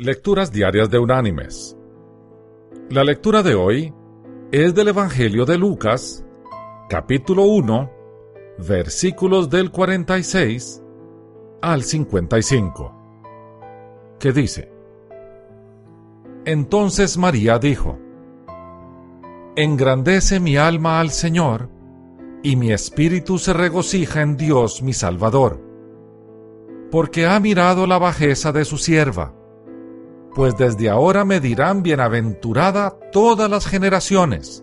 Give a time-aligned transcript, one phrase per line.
[0.00, 1.76] Lecturas Diarias de Unánimes.
[2.88, 3.92] La lectura de hoy
[4.52, 6.24] es del Evangelio de Lucas,
[6.88, 7.90] capítulo 1,
[8.58, 10.84] versículos del 46
[11.62, 12.94] al 55,
[14.20, 14.70] que dice,
[16.44, 17.98] Entonces María dijo,
[19.56, 21.70] Engrandece mi alma al Señor,
[22.44, 25.60] y mi espíritu se regocija en Dios mi Salvador,
[26.92, 29.34] porque ha mirado la bajeza de su sierva
[30.38, 34.62] pues desde ahora me dirán bienaventurada todas las generaciones,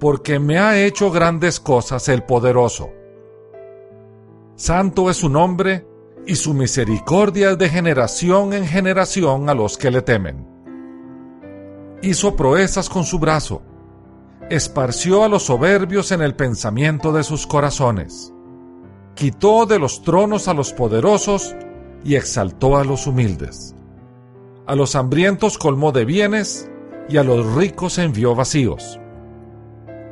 [0.00, 2.90] porque me ha hecho grandes cosas el poderoso.
[4.56, 5.86] Santo es su nombre,
[6.26, 10.44] y su misericordia es de generación en generación a los que le temen.
[12.02, 13.62] Hizo proezas con su brazo,
[14.50, 18.34] esparció a los soberbios en el pensamiento de sus corazones,
[19.14, 21.54] quitó de los tronos a los poderosos
[22.02, 23.76] y exaltó a los humildes
[24.68, 26.70] a los hambrientos colmó de bienes
[27.08, 29.00] y a los ricos envió vacíos.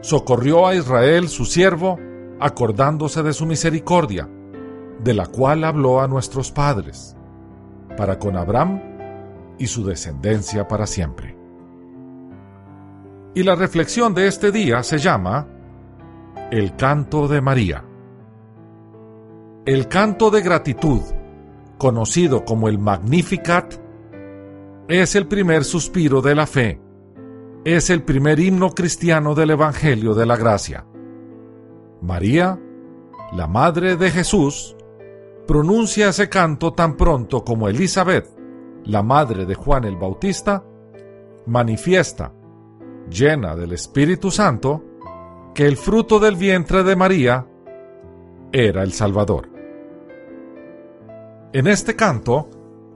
[0.01, 1.99] Socorrió a Israel su siervo,
[2.41, 4.31] acordándose de su misericordia,
[5.05, 7.15] de la cual habló a nuestros padres,
[7.99, 8.81] para con Abraham
[9.59, 11.37] y su descendencia para siempre.
[13.35, 15.47] Y la reflexión de este día se llama
[16.51, 17.85] El canto de María.
[19.67, 21.03] El canto de gratitud,
[21.77, 23.86] conocido como el Magnificat,
[24.89, 26.81] es el primer suspiro de la fe,
[27.65, 30.87] es el primer himno cristiano del Evangelio de la Gracia.
[32.03, 32.61] María,
[33.33, 34.77] la Madre de Jesús,
[35.47, 38.29] pronuncia ese canto tan pronto como Elizabeth,
[38.85, 40.65] la madre de Juan el Bautista,
[41.47, 42.33] manifiesta,
[43.11, 44.85] llena del Espíritu Santo,
[45.55, 47.47] que el fruto del vientre de María
[48.53, 49.49] era el Salvador.
[51.53, 52.49] En este canto,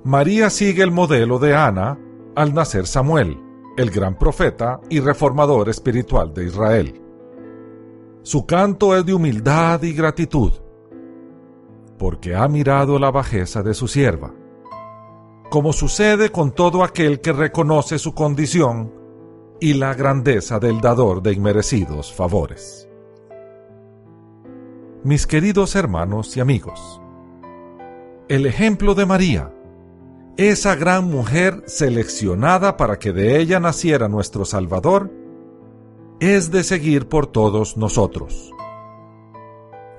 [0.04, 1.98] María sigue el modelo de Ana
[2.34, 3.38] al nacer Samuel,
[3.76, 7.02] el gran profeta y reformador espiritual de Israel.
[8.22, 10.52] Su canto es de humildad y gratitud,
[11.98, 14.32] porque ha mirado la bajeza de su sierva,
[15.50, 18.94] como sucede con todo aquel que reconoce su condición
[19.60, 22.88] y la grandeza del dador de inmerecidos favores.
[25.04, 27.02] Mis queridos hermanos y amigos,
[28.28, 29.52] el ejemplo de María,
[30.48, 35.12] esa gran mujer seleccionada para que de ella naciera nuestro Salvador,
[36.18, 38.50] es de seguir por todos nosotros.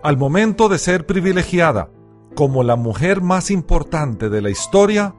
[0.02, 1.92] Al momento de ser privilegiada
[2.34, 5.14] como la mujer más importante de la historia,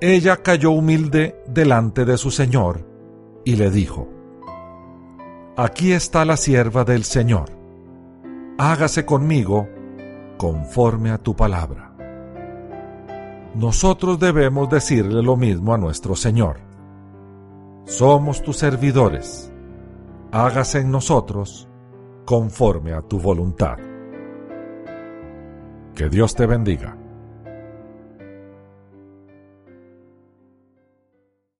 [0.00, 2.86] ella cayó humilde delante de su Señor
[3.44, 4.08] y le dijo,
[5.56, 7.50] Aquí está la sierva del Señor,
[8.56, 9.68] hágase conmigo
[10.36, 11.87] conforme a tu palabra
[13.58, 16.60] nosotros debemos decirle lo mismo a nuestro Señor.
[17.86, 19.52] Somos tus servidores,
[20.30, 21.68] hágase en nosotros
[22.24, 23.76] conforme a tu voluntad.
[25.92, 26.96] Que Dios te bendiga.